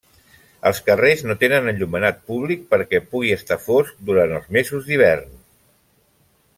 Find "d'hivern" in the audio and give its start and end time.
4.91-5.41